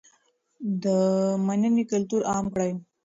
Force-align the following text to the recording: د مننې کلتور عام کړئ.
د 0.83 0.85
مننې 1.45 1.83
کلتور 1.91 2.21
عام 2.31 2.45
کړئ. 2.53 2.71